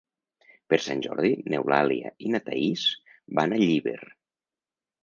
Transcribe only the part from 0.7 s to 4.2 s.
Per Sant Jordi n'Eulàlia i na Thaís van a Llíber.